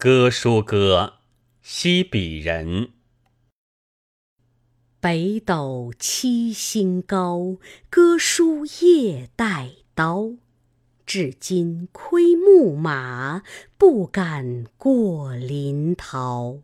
[0.00, 1.14] 歌书歌，
[1.60, 2.90] 西鄙人。
[5.00, 7.56] 北斗七星高，
[7.90, 10.34] 歌书夜带刀。
[11.04, 13.42] 至今窥牧马，
[13.76, 16.62] 不敢过临洮。